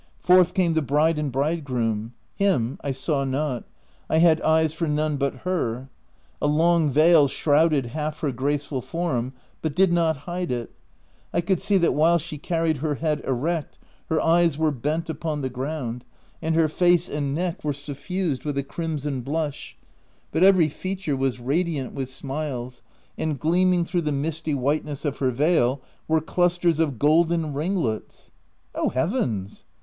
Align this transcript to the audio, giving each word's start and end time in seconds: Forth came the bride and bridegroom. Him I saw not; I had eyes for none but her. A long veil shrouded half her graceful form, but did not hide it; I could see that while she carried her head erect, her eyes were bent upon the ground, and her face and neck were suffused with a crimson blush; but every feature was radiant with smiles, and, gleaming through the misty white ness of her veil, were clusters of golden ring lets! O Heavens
Forth 0.19 0.55
came 0.55 0.73
the 0.73 0.81
bride 0.81 1.19
and 1.19 1.31
bridegroom. 1.31 2.15
Him 2.33 2.79
I 2.83 2.91
saw 2.91 3.23
not; 3.23 3.65
I 4.09 4.17
had 4.17 4.41
eyes 4.41 4.73
for 4.73 4.87
none 4.87 5.15
but 5.15 5.43
her. 5.45 5.89
A 6.41 6.47
long 6.47 6.89
veil 6.89 7.27
shrouded 7.27 7.85
half 7.85 8.21
her 8.21 8.31
graceful 8.31 8.81
form, 8.81 9.33
but 9.61 9.75
did 9.75 9.93
not 9.93 10.17
hide 10.25 10.49
it; 10.51 10.71
I 11.31 11.39
could 11.41 11.61
see 11.61 11.77
that 11.77 11.91
while 11.93 12.17
she 12.17 12.39
carried 12.39 12.77
her 12.77 12.95
head 12.95 13.21
erect, 13.25 13.77
her 14.09 14.19
eyes 14.19 14.57
were 14.57 14.71
bent 14.71 15.07
upon 15.07 15.43
the 15.43 15.51
ground, 15.51 16.03
and 16.41 16.55
her 16.55 16.67
face 16.67 17.07
and 17.07 17.35
neck 17.35 17.63
were 17.63 17.71
suffused 17.71 18.43
with 18.43 18.57
a 18.57 18.63
crimson 18.63 19.21
blush; 19.21 19.77
but 20.31 20.41
every 20.41 20.67
feature 20.67 21.15
was 21.15 21.39
radiant 21.39 21.93
with 21.93 22.09
smiles, 22.09 22.81
and, 23.19 23.39
gleaming 23.39 23.85
through 23.85 24.01
the 24.01 24.11
misty 24.11 24.55
white 24.55 24.83
ness 24.83 25.05
of 25.05 25.19
her 25.19 25.29
veil, 25.29 25.79
were 26.07 26.21
clusters 26.21 26.79
of 26.79 26.97
golden 26.97 27.53
ring 27.53 27.75
lets! 27.75 28.31
O 28.73 28.89
Heavens 28.89 29.63